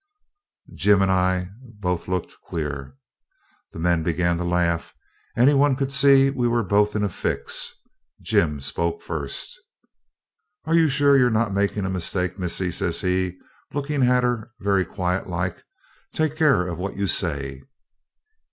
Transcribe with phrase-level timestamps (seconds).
[0.73, 2.97] Jim and I both looked queer.
[3.71, 4.95] The men began to laugh.
[5.37, 7.71] Any one could see we were both in a fix.
[8.19, 9.59] Jim spoke first.
[10.65, 13.37] 'Are you sure you're not making a mistake, missis?' says he,
[13.75, 15.63] looking at her very quiet like.
[16.15, 17.61] 'Take care what you say.'